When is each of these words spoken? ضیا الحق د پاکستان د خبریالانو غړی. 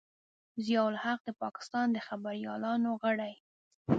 ضیا 0.65 0.81
الحق 0.91 1.19
د 1.25 1.29
پاکستان 1.43 1.87
د 1.91 1.97
خبریالانو 2.07 2.91
غړی. 3.03 3.33